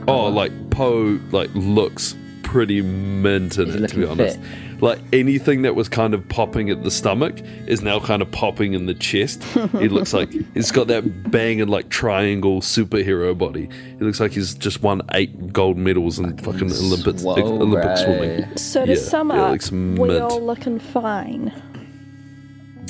[0.06, 4.40] Oh, like Poe, like looks pretty mint in Is it, to be looking honest.
[4.40, 4.82] fit?
[4.82, 8.74] Like anything that was kind of popping at the stomach is now kind of popping
[8.74, 9.42] in the chest.
[9.72, 13.68] he looks like he's got that banging like triangle superhero body.
[13.98, 17.96] He looks like he's just won eight gold medals in fucking Olympics, Swole, Olympic bro.
[17.96, 18.56] swimming.
[18.56, 20.22] So to Yeah, sum yeah, up, looks we mint.
[20.22, 21.52] all looking fine.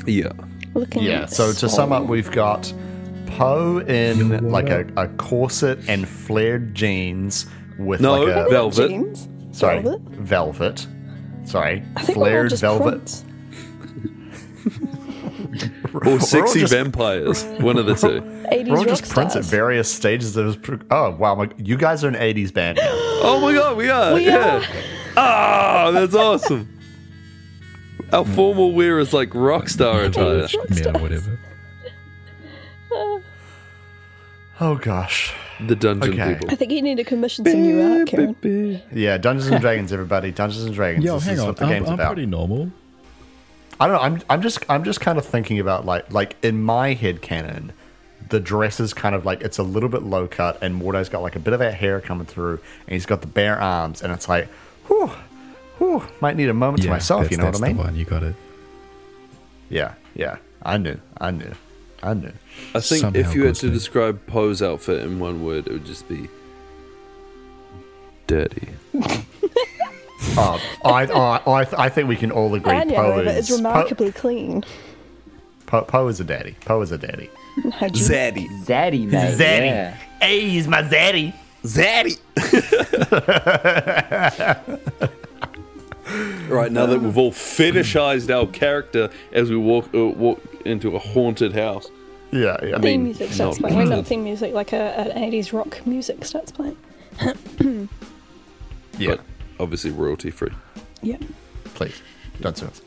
[0.06, 0.32] Yeah.
[0.74, 1.26] Looking Yeah.
[1.26, 2.72] So to sum up, we've got
[3.36, 7.46] Poe in like a, a corset and flared jeans
[7.78, 8.88] with No, like a velvet.
[8.88, 9.28] Jeans.
[9.52, 10.00] sorry Velvet.
[10.12, 10.86] velvet.
[11.44, 12.90] Sorry, I think we're all flared just velvet.
[12.90, 13.24] prints.
[16.06, 17.42] Or sexy just- vampires.
[17.60, 18.20] One of the two.
[18.52, 20.56] 80s We're all just prints at various stages of his.
[20.56, 22.78] Pro- oh wow, my, you guys are an '80s band.
[22.78, 22.88] now.
[23.20, 24.14] Oh my god, we are.
[24.14, 24.58] We yeah.
[24.58, 24.62] are.
[25.16, 26.68] Ah, that's awesome.
[28.12, 30.46] Our formal wear is like rock star attire.
[30.70, 31.38] Yeah, whatever.
[34.60, 35.32] Oh gosh.
[35.60, 36.34] The dungeon Okay.
[36.34, 36.50] people.
[36.50, 38.80] I think you need to commission some new art, Karen.
[38.92, 40.30] Yeah, Dungeons and Dragons, everybody.
[40.30, 41.04] Dungeons and Dragons.
[41.04, 41.46] Yo, this hang is on.
[41.48, 42.12] what the I'm, game's I'm about.
[42.14, 42.70] pretty normal.
[43.80, 44.02] I don't know.
[44.02, 47.72] I'm I'm just I'm just kind of thinking about like like in my head canon,
[48.28, 51.22] the dress is kind of like it's a little bit low cut, and Mordo's got
[51.22, 52.54] like a bit of that hair coming through,
[52.86, 54.48] and he's got the bare arms, and it's like,
[54.88, 55.10] whew,
[55.78, 57.22] whew, might need a moment to Yeah, myself.
[57.22, 57.76] that's, You know what that's I mean?
[57.76, 57.96] the one.
[57.96, 58.34] You got it.
[59.70, 60.36] Yeah, yeah.
[60.62, 61.52] I knew, I knew,
[62.02, 62.32] I knew.
[62.74, 63.70] I think Somehow if you had to through.
[63.70, 66.28] describe Poe's outfit in one word, it would just be
[68.26, 68.68] dirty.
[70.36, 72.72] Oh, I, I, I, I think we can all agree.
[72.72, 74.64] Anya, Poe however, is is remarkably clean.
[75.66, 76.56] Poe, Poe is a daddy.
[76.64, 77.30] Poe is a daddy.
[77.72, 78.48] How'd you- Zaddy.
[78.64, 79.38] Zaddy, mate.
[79.38, 79.66] Zaddy.
[79.66, 79.94] Yeah.
[80.20, 81.32] Hey, he's my zaddy.
[81.64, 82.18] Zaddy.
[86.48, 90.98] right now that we've all fetishized our character as we walk uh, walk into a
[90.98, 91.88] haunted house.
[92.30, 92.72] Yeah, yeah.
[92.72, 93.88] theme mean, music starts not- playing.
[93.88, 96.76] Well, not theme music, like a, an 80s rock music starts playing.
[98.98, 99.16] yeah.
[99.16, 99.20] But
[99.60, 100.50] obviously royalty free.
[101.02, 101.16] Yeah.
[101.74, 102.00] Please,
[102.40, 102.82] don't sue us.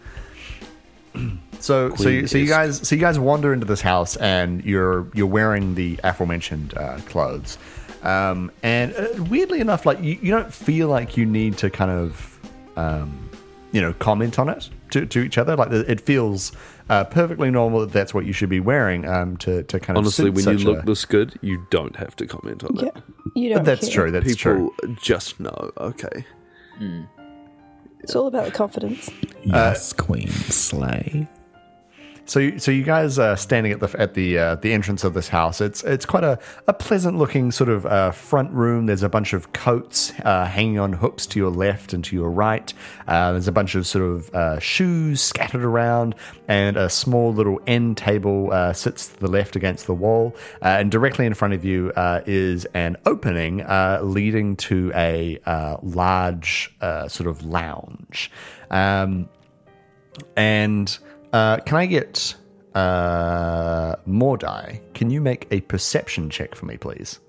[1.59, 5.05] So, so, you, so you guys, so you guys wander into this house, and you're
[5.13, 7.59] you're wearing the aforementioned uh, clothes,
[8.01, 11.91] um, and uh, weirdly enough, like you, you don't feel like you need to kind
[11.91, 12.30] of,
[12.75, 13.29] um,
[13.71, 15.55] you know, comment on it to, to each other.
[15.55, 16.51] Like it feels
[16.89, 20.03] uh, perfectly normal that that's what you should be wearing um, to to kind of.
[20.03, 22.87] Honestly, suit when you look a- this good, you don't have to comment on Yeah,
[22.87, 23.03] it.
[23.35, 23.63] you don't.
[23.63, 24.09] that's care.
[24.09, 24.11] true.
[24.11, 24.73] That's true.
[25.01, 25.71] Just know.
[25.77, 26.25] Okay.
[27.99, 29.09] It's all about the confidence.
[29.43, 31.27] Yes, Queen Slay.
[32.31, 35.13] So, you, so you guys are standing at the at the uh, the entrance of
[35.13, 35.59] this house.
[35.59, 38.85] It's it's quite a, a pleasant looking sort of uh, front room.
[38.85, 42.31] There's a bunch of coats uh, hanging on hooks to your left and to your
[42.31, 42.73] right.
[43.05, 46.15] Uh, there's a bunch of sort of uh, shoes scattered around,
[46.47, 50.33] and a small little end table uh, sits to the left against the wall.
[50.61, 51.91] And directly in front of you
[52.25, 53.57] is an opening
[54.03, 55.37] leading to a
[55.83, 58.31] large sort of lounge.
[58.69, 59.27] Um,
[60.37, 60.97] and
[61.33, 62.35] uh, can I get
[62.73, 64.81] uh, Mordai?
[64.93, 67.19] Can you make a perception check for me, please?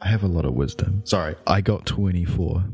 [0.00, 1.02] I have a lot of wisdom.
[1.04, 2.64] Sorry, I got 24.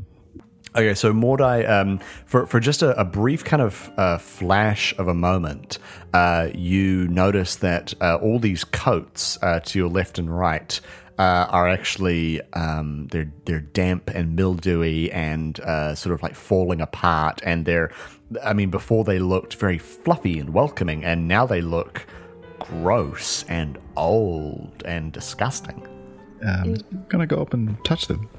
[0.75, 5.07] Okay, so Mordai, um, for for just a, a brief kind of uh, flash of
[5.07, 5.79] a moment,
[6.13, 10.79] uh, you notice that uh, all these coats uh, to your left and right
[11.17, 16.79] uh, are actually um, they're they're damp and mildewy and uh, sort of like falling
[16.79, 17.91] apart, and they're,
[18.43, 22.05] I mean, before they looked very fluffy and welcoming, and now they look
[22.59, 25.87] gross and old and disgusting.
[26.43, 28.29] Um, I'm gonna go up and touch them.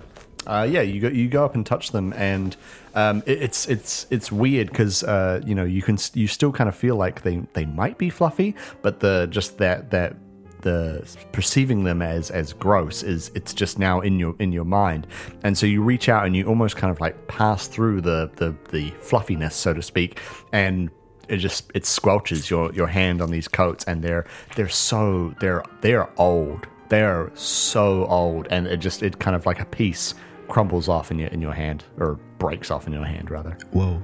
[0.46, 2.56] Uh, yeah, you go you go up and touch them, and
[2.94, 6.68] um, it, it's it's it's weird because uh, you know you can you still kind
[6.68, 10.16] of feel like they, they might be fluffy, but the just that that
[10.62, 15.06] the perceiving them as as gross is it's just now in your in your mind,
[15.42, 18.54] and so you reach out and you almost kind of like pass through the the
[18.70, 20.20] the fluffiness, so to speak,
[20.52, 20.90] and
[21.28, 24.24] it just it squelches your your hand on these coats and they're
[24.56, 29.60] they're so they're they're old they're so old and it just it kind of like
[29.60, 30.14] a piece
[30.48, 34.00] crumbles off in your in your hand or breaks off in your hand rather Whoa.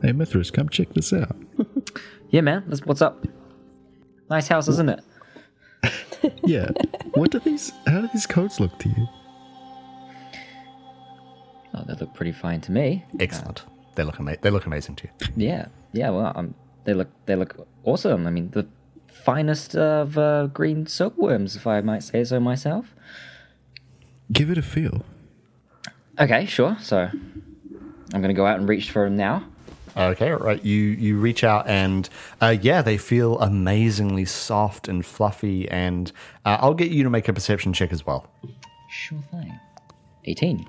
[0.00, 1.36] Hey, Mithras, come check this out.
[2.30, 2.62] Yeah, man.
[2.84, 3.26] What's up?
[4.28, 5.00] Nice house, isn't it?
[6.44, 6.70] Yeah.
[7.14, 7.72] what do these?
[7.86, 9.08] How do these coats look to you?
[11.74, 13.04] Oh, they look pretty fine to me.
[13.20, 13.64] excellent
[13.94, 16.10] they look ama- they look amazing to you Yeah, yeah.
[16.10, 18.26] Well, um, they look they look awesome.
[18.26, 18.66] I mean, the
[19.08, 22.94] finest of uh, green silkworms, if I might say so myself.
[24.32, 25.04] Give it a feel.
[26.18, 26.76] Okay, sure.
[26.80, 27.10] So,
[28.14, 29.44] I'm gonna go out and reach for them now.
[29.96, 32.08] Okay right you you reach out and
[32.40, 36.12] uh, yeah they feel amazingly soft and fluffy and
[36.44, 38.30] uh, I'll get you to make a perception check as well
[38.88, 39.58] Sure thing.
[40.24, 40.66] 18.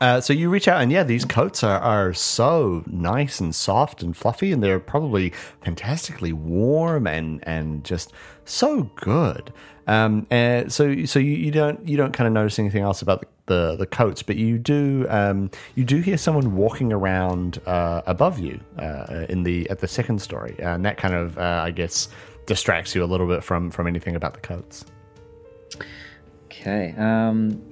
[0.00, 4.02] Uh, so you reach out, and yeah, these coats are, are so nice and soft
[4.02, 5.30] and fluffy, and they're probably
[5.62, 8.12] fantastically warm and and just
[8.44, 9.52] so good.
[9.86, 13.20] Um, and so so you, you don't you don't kind of notice anything else about
[13.20, 18.02] the, the, the coats, but you do um, you do hear someone walking around uh,
[18.06, 21.70] above you uh, in the at the second story, and that kind of uh, I
[21.70, 22.08] guess
[22.46, 24.84] distracts you a little bit from from anything about the coats.
[26.46, 26.94] Okay.
[26.96, 27.62] Um.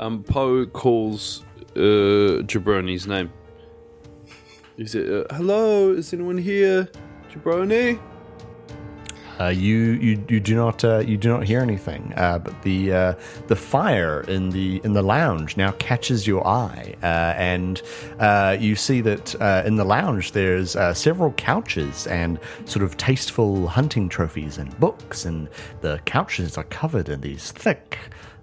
[0.00, 1.44] Um, Poe calls
[1.76, 3.32] uh, Jabroni's name.
[4.76, 5.92] Is it uh, hello?
[5.92, 6.88] Is anyone here?
[7.30, 8.00] Jabroni?
[9.42, 9.76] Uh, you,
[10.06, 13.14] you you do not uh, you do not hear anything, uh, but the uh,
[13.48, 17.82] the fire in the in the lounge now catches your eye, uh, and
[18.20, 22.96] uh, you see that uh, in the lounge there's uh, several couches and sort of
[22.96, 25.48] tasteful hunting trophies and books, and
[25.80, 27.98] the couches are covered in these thick,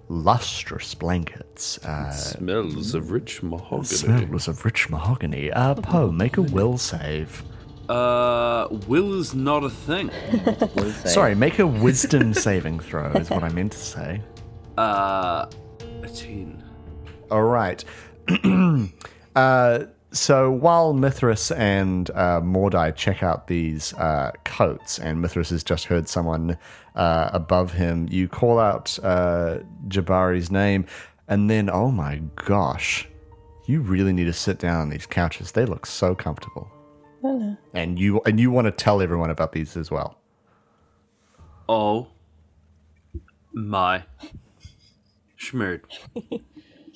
[0.08, 1.78] lustrous blankets.
[1.84, 3.84] Uh, Smells of rich mahogany.
[3.86, 5.50] smells of rich mahogany.
[5.52, 7.42] Uh, Poe, make a will save.
[7.90, 10.12] Uh, will is not a thing.
[11.04, 14.22] Sorry, make a wisdom saving throw is what I meant to say.
[14.78, 15.50] Uh,
[16.00, 16.62] a ten.
[17.32, 17.84] All right.
[19.34, 19.80] uh,
[20.12, 25.86] so while Mithras and uh, Mordai check out these uh, coats, and Mithras has just
[25.86, 26.58] heard someone
[26.94, 30.86] uh, above him, you call out uh, Jabari's name,
[31.26, 33.08] and then, oh my gosh,
[33.66, 35.50] you really need to sit down on these couches.
[35.50, 36.70] They look so comfortable.
[37.74, 40.18] And you and you want to tell everyone about these as well.
[41.68, 42.08] Oh
[43.52, 44.04] my
[45.38, 45.82] schmerd.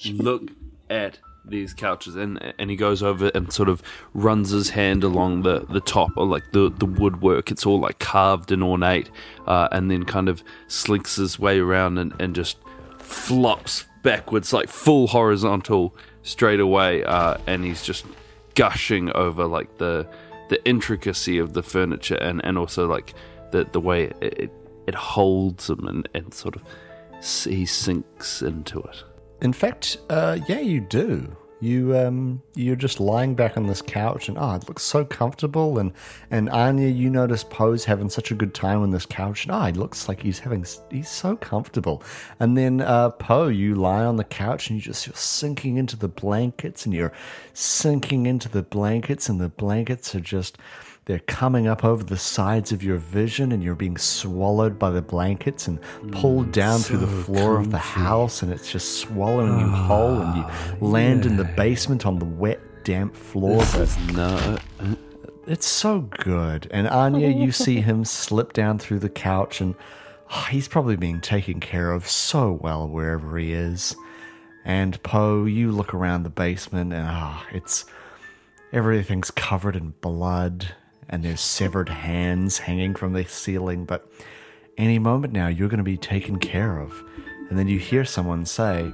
[0.07, 0.51] Look
[0.91, 3.83] at these couches and and he goes over and sort of
[4.15, 7.51] runs his hand along the, the top or like the, the woodwork.
[7.51, 9.11] It's all like carved and ornate,
[9.47, 12.57] uh, and then kind of slinks his way around and, and just
[12.99, 18.05] flops backwards like full horizontal straight away uh, and he's just
[18.55, 20.09] gushing over like the
[20.49, 23.15] the intricacy of the furniture and, and also like
[23.53, 24.53] the the way it it,
[24.87, 26.63] it holds him and, and sort of
[27.45, 29.03] he sinks into it.
[29.41, 31.37] In fact, uh, yeah, you do.
[31.61, 35.79] You um, you're just lying back on this couch, and oh, it looks so comfortable.
[35.79, 35.93] And
[36.31, 39.65] and Anya, you notice Poe's having such a good time on this couch, and oh,
[39.65, 42.03] it looks like he's having he's so comfortable.
[42.41, 45.97] And then uh, Poe, you lie on the couch, and you just you're sinking into
[45.97, 47.13] the blankets, and you're
[47.53, 50.59] sinking into the blankets, and the blankets are just
[51.07, 55.03] they're coming up over the sides of your vision and you're being swallowed by the
[55.03, 55.79] blankets and
[56.13, 60.37] pulled down through the floor of the house and it's just swallowing you whole and
[60.37, 64.59] you land in the basement on the wet damp floor but No,
[65.47, 66.69] it's so good.
[66.71, 69.75] And anya you see him slip down through the couch and
[70.31, 73.95] oh, he's probably being taken care of so well wherever he is.
[74.65, 77.85] And poe you look around the basement and ah it's
[78.73, 80.75] everything's covered in blood
[81.15, 84.11] and there's severed hands hanging from the ceiling but
[84.77, 87.05] any moment now you're going to be taken care of
[87.49, 88.93] and then you hear someone say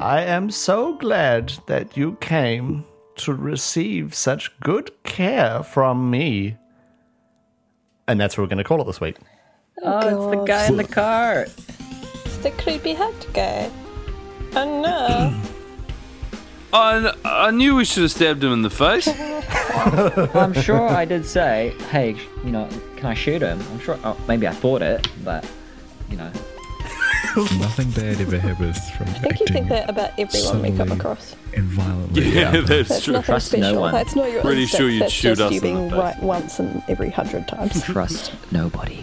[0.00, 6.56] i am so glad that you came to receive such good care from me
[8.08, 9.16] and that's what we're going to call it this week
[9.84, 11.48] Oh, it's the oh, guy in the cart.
[12.24, 13.68] It's the creepy hat guy.
[14.54, 15.42] Oh no.
[16.72, 19.06] I, I knew we should have stabbed him in the face.
[20.34, 23.60] I'm sure I did say, hey, you know, can I shoot him?
[23.72, 23.98] I'm sure.
[24.04, 25.46] Oh, maybe I thought it, but
[26.10, 26.30] you know,
[27.36, 31.34] Nothing bad ever happens from I think you think that about everyone we come across.
[31.54, 32.28] and violently.
[32.30, 33.14] Yeah, that's That's true.
[33.14, 33.80] nothing Trust no special.
[33.80, 33.92] one.
[33.92, 34.80] That's not your Pretty instinct.
[34.82, 35.98] sure you'd That's shoot just us you in the face.
[35.98, 37.82] right once in every hundred times.
[37.84, 39.02] trust nobody.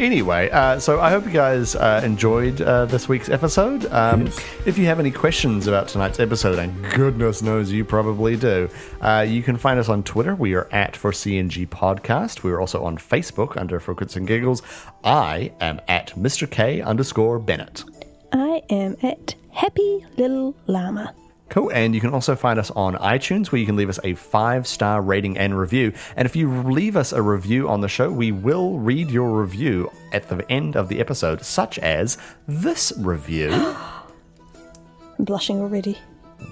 [0.00, 3.84] Anyway, uh, so I hope you guys uh, enjoyed uh, this week's episode.
[3.92, 4.28] Um,
[4.64, 8.70] If you have any questions about tonight's episode, and goodness knows you probably do,
[9.02, 10.34] uh, you can find us on Twitter.
[10.34, 12.42] We are at for CNG Podcast.
[12.42, 14.62] We are also on Facebook under For Crits and Giggles.
[15.04, 16.50] I am at Mr.
[16.50, 17.84] K underscore Bennett.
[18.32, 21.14] I am at Happy Little Llama.
[21.50, 21.70] Cool.
[21.72, 24.66] And you can also find us on iTunes where you can leave us a five
[24.66, 25.92] star rating and review.
[26.16, 29.90] And if you leave us a review on the show, we will read your review
[30.12, 33.50] at the end of the episode, such as this review,
[35.18, 35.98] I'm blushing already.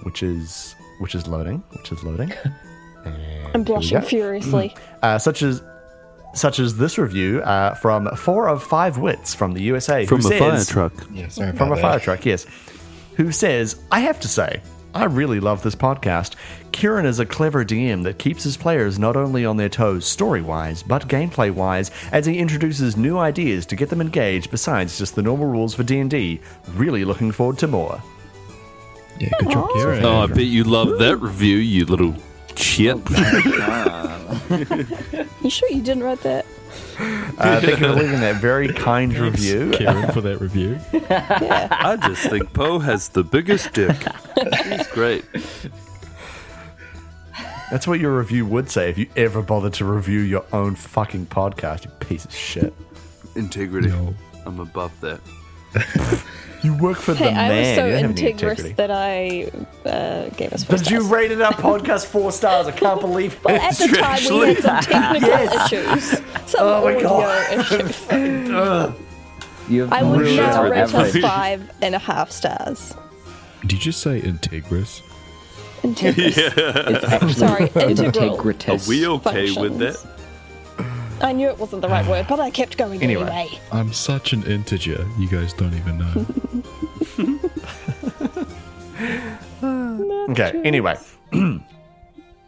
[0.03, 2.33] which is which is loading, which is loading.
[3.55, 4.07] I'm blushing go.
[4.07, 4.75] furiously.
[5.03, 5.63] Uh, such as
[6.35, 10.35] such as this review uh, from four of five wits from the USA From who
[10.35, 10.93] a fire truck.
[11.13, 12.47] Yeah, sorry from a about fire truck, yes,
[13.17, 14.61] who says, I have to say,
[14.99, 16.35] I really love this podcast.
[16.73, 20.43] Kieran is a clever DM that keeps his players not only on their toes story
[20.43, 25.15] wise, but gameplay wise, as he introduces new ideas to get them engaged besides just
[25.15, 26.41] the normal rules for D&D.
[26.75, 28.03] Really looking forward to more.
[29.21, 30.05] Yeah, good job, Kieran.
[30.05, 32.17] Oh, I bet you love that review, you little
[32.59, 32.99] chip.
[35.43, 36.45] You sure you didn't write that?
[36.99, 39.71] Uh, thank you for leaving that very kind review.
[39.73, 40.79] Kieran for that review.
[41.11, 43.97] I just think Poe has the biggest dick.
[44.65, 45.25] He's great.
[47.71, 51.27] That's what your review would say if you ever bothered to review your own fucking
[51.27, 52.75] podcast, you piece of shit.
[53.37, 53.89] Integrity.
[53.89, 54.15] No.
[54.45, 55.21] I'm above that.
[56.63, 57.77] You work for Hey, the I was man.
[57.77, 58.73] so you don't have any integrous integrity.
[58.73, 59.51] that I
[59.89, 61.13] uh, gave us four But you stars.
[61.13, 62.67] rated our podcast four stars.
[62.67, 63.45] I can't believe it.
[63.45, 64.81] Well, at the time, we had some
[65.21, 66.05] technical issues,
[66.51, 67.59] some Oh my audio God.
[67.61, 68.95] issues.
[69.69, 72.95] You have I would really now low rate us five and a half stars.
[73.61, 75.03] Did you just say Integris?
[75.83, 76.39] Integris.
[76.39, 78.31] It's actually Sorry, integral.
[78.41, 78.89] Are integritus.
[78.89, 79.97] we okay with that?
[81.19, 81.29] Functions.
[81.29, 83.23] I knew it wasn't the right word, but I kept going Anyway.
[83.23, 83.59] anyway.
[83.73, 86.27] I'm such an integer, you guys don't even know.
[90.31, 90.61] Okay.
[90.63, 90.97] Anyway,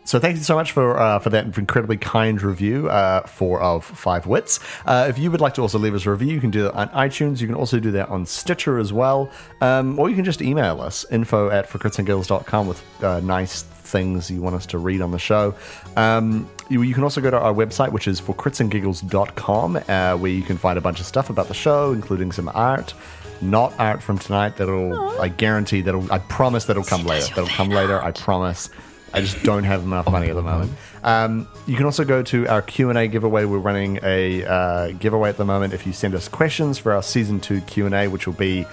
[0.04, 2.90] so thank you so much for uh, for that incredibly kind review.
[2.90, 4.60] Uh, four of five wits.
[4.84, 6.74] Uh, if you would like to also leave us a review, you can do that
[6.74, 7.40] on iTunes.
[7.40, 9.30] You can also do that on Stitcher as well,
[9.62, 14.40] um, or you can just email us info at forcritsandgiggles.com with uh, nice things you
[14.40, 15.54] want us to read on the show.
[15.96, 20.30] Um, you, you can also go to our website, which is for critsandgiggles.com, uh, where
[20.30, 22.94] you can find a bunch of stuff about the show, including some art.
[23.42, 24.58] Not art from tonight.
[24.58, 27.28] That'll I guarantee that'll I promise that'll come later.
[27.34, 28.02] That'll come later.
[28.02, 28.68] I promise.
[29.12, 30.72] I just don't have enough money at the moment.
[31.02, 33.44] Um, you can also go to our Q and A giveaway.
[33.44, 35.72] We're running a uh, giveaway at the moment.
[35.72, 38.66] If you send us questions for our season two Q and A, which will be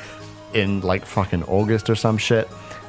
[0.53, 2.47] in like fucking August or some shit,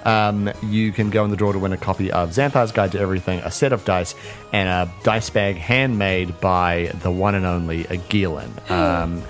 [0.08, 2.98] um, you can go in the draw to win a copy of Xanathar's Guide to
[3.00, 4.14] Everything, a set of dice,
[4.52, 8.70] and a dice bag handmade by the one and only Agilin.
[8.70, 9.22] Um,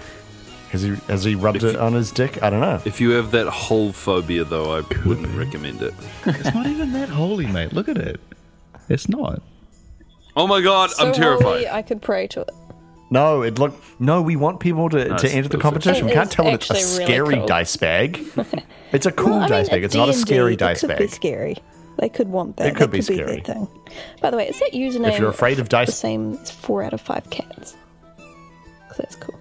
[0.70, 2.42] has he has he rubbed it on his dick?
[2.42, 2.80] I don't know.
[2.84, 5.94] If you have that whole phobia, though, I wouldn't recommend it.
[6.26, 7.72] it's not even that holy, mate.
[7.72, 8.20] Look at it.
[8.88, 9.42] It's not.
[10.36, 11.42] Oh my god, So I'm terrified.
[11.44, 12.50] holy, I could pray to it.
[13.10, 13.74] No, it look.
[13.98, 15.20] No, we want people to, Nice.
[15.22, 16.06] to enter the It competition.
[16.06, 17.46] We can't tell them it's a actually really scary cool.
[17.46, 18.20] dice bag.
[18.90, 19.84] It's a cool Well, I mean, dice bag.
[19.84, 21.10] It's not a D&D, scary it dice could Be bag.
[21.10, 21.56] scary.
[21.98, 22.68] They could want that.
[22.68, 23.36] It could that be could scary.
[23.36, 23.68] Be thing.
[24.22, 25.12] By the way, is that username?
[25.12, 27.76] If you're afraid of The dice- same as four out of five cats.
[28.88, 29.34] 'Cause that's cool.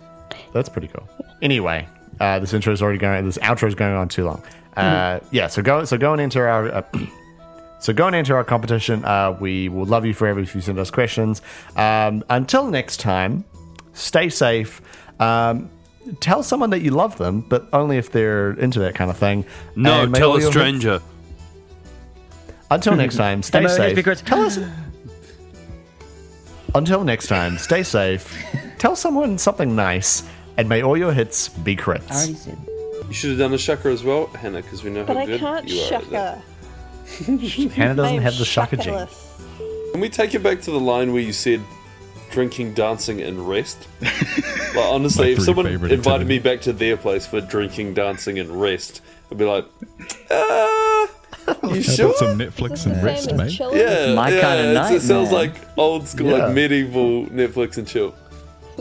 [0.53, 1.07] That's pretty cool.
[1.41, 1.88] Anyway,
[2.20, 3.24] uh, this intro is already going.
[3.26, 4.41] This outro is going on too long.
[4.76, 5.47] Uh, yeah.
[5.47, 5.86] So go.
[5.86, 6.68] So go and enter our.
[6.70, 6.82] Uh,
[7.80, 9.05] so go and enter our competition.
[9.05, 11.41] Uh, we will love you forever if you send us questions.
[11.78, 13.45] Um, until next time,
[13.97, 14.81] stay safe.
[15.19, 15.69] Um,
[16.19, 19.45] tell someone that you love them, but only if they're into that kind of thing.
[19.75, 21.01] no, tell a stranger.
[22.69, 23.95] Until next time, stay Hello, safe.
[23.97, 24.21] Secrets.
[24.21, 24.59] Tell us.
[26.75, 28.33] Until next time, stay safe.
[28.77, 30.21] Tell someone something nice,
[30.57, 32.47] and may all your hits be I crits.
[33.07, 35.25] You should have done the shaka as well, Hannah, because we know But how I
[35.25, 35.93] good can't you are.
[35.95, 36.41] at that.
[37.15, 37.69] shaka.
[37.73, 39.07] Hannah doesn't have the shaka gene.
[39.93, 41.61] Can we take it back to the line where you said
[42.32, 43.88] drinking, dancing, and rest?
[44.01, 46.28] like honestly, if someone invited activities.
[46.28, 49.01] me back to their place for drinking, dancing, and rest,
[49.32, 49.65] I'd be like,
[50.32, 51.07] ah,
[51.47, 52.05] you How sure?
[52.07, 53.51] about some Netflix It's the and rest, mate?
[53.51, 53.78] chilling.
[53.80, 56.45] Yeah, My yeah, kinda night, It sounds like old school, Yeah.
[56.45, 58.13] like medieval Netflix and chill.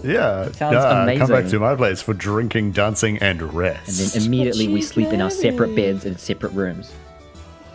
[0.04, 3.88] Yeah, Sounds yeah, Come back to my place for drinking, dancing, and rest.
[3.88, 6.92] And then immediately we sleep in our separate beds in separate rooms.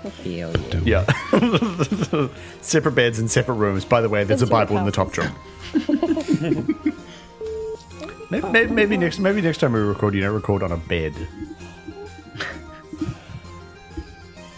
[0.02, 0.52] Hell
[0.84, 0.84] yeah.
[0.84, 1.06] yeah,
[2.62, 3.86] separate beds in separate rooms.
[3.86, 5.32] By the way, there's a Bible in the top drawer.
[8.32, 11.14] maybe, maybe, maybe next, maybe next time we record, you don't record on a bed.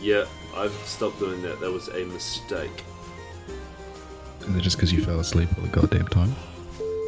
[0.02, 0.26] Yeah,
[0.56, 1.60] I've stopped doing that.
[1.60, 2.84] That was a mistake.
[4.42, 6.36] Is it just because you fell asleep all the goddamn time?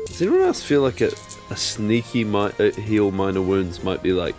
[0.07, 1.11] Does anyone else feel like a,
[1.49, 4.35] a sneaky mi- uh, heal minor wounds might be like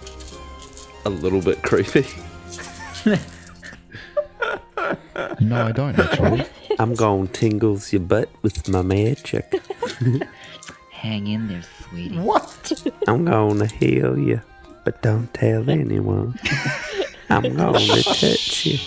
[1.07, 2.07] a little bit creepy?
[5.41, 6.45] No, I don't actually.
[6.79, 9.61] I'm going tingles your butt with my magic.
[10.91, 12.19] Hang in there, sweetie.
[12.19, 12.73] What?
[13.07, 14.41] I'm gonna heal you,
[14.85, 16.39] but don't tell anyone.
[17.31, 18.79] I'm gonna touch you.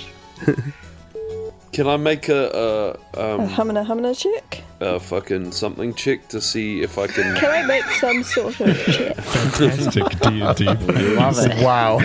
[1.79, 4.63] Can I make a, a A um humana humana check.
[4.81, 7.37] a fucking something check to see if I can?
[7.37, 9.15] Can I make some sort of check?
[9.15, 10.65] Fantastic D&D.
[11.15, 11.63] Love it.
[11.63, 11.99] Wow.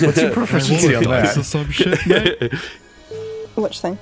[0.00, 1.44] What's your proficiency on Dice or that?
[1.44, 2.54] some shit, mate?
[3.56, 3.98] Which thing?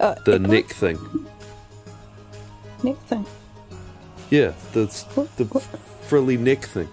[0.00, 0.98] Uh, The equal- neck thing.
[2.82, 3.26] neck thing.
[4.30, 4.86] Yeah, the
[5.36, 5.64] the What?
[6.08, 6.88] frilly neck thing.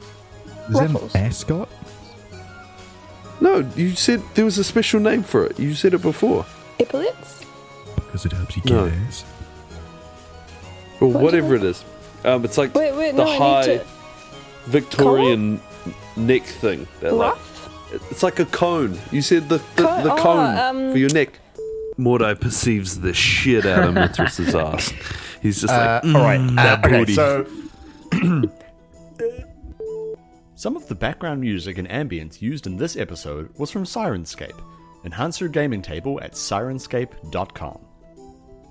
[0.68, 1.16] Is that an Ruffles.
[1.16, 1.70] ascot?
[3.42, 5.60] No, you said there was a special name for it.
[5.60, 6.46] You said it before.
[6.80, 7.44] Epaulets?
[7.96, 8.88] Because it helps you get No.
[9.08, 9.26] ass.
[11.00, 11.84] Or What whatever it is.
[12.24, 13.86] Um, it's like Wait, wait, the no, I high need to.
[14.68, 15.60] Victorian
[16.16, 16.88] neck thing.
[17.00, 17.92] That like, Ruff?
[18.12, 18.98] it's like a cone.
[19.12, 21.40] You said the the, Cone- the oh, cone um, for your neck.
[21.98, 24.94] Mordai perceives the shit out of Mithras's ass.
[25.42, 26.40] He's just Uh, like, all right.
[26.40, 27.46] "Mm, uh, that okay, booty." so
[30.62, 34.62] some of the background music and ambience used in this episode was from Syrinscape.
[35.04, 37.80] Enhance your gaming table at syrinscape.com.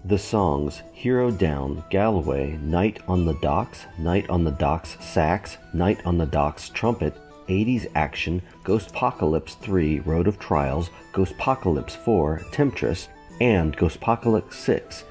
[0.05, 6.01] The songs Hero Down, Galway, Night on the Docks, Night on the Docks Sax, Night
[6.07, 7.17] on the Docks Trumpet,
[7.49, 13.09] 80s Action, Ghostpocalypse 3 Road of Trials, Ghostpocalypse 4 Temptress,
[13.41, 15.03] and Ghostpocalypse 6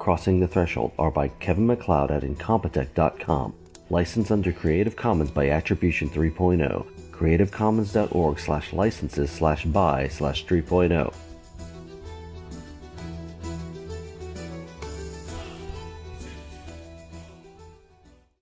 [0.00, 3.54] Crossing the Threshold are by Kevin MacLeod at Incompetech.com.
[3.94, 6.84] Licensed under Creative Commons by Attribution 3.0.
[7.12, 10.52] CreativeCommons.org slash licenses slash by slash oh.
[10.52, 11.14] 3.0.